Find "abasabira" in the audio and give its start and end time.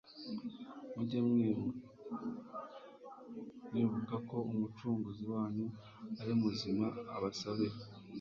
7.15-7.75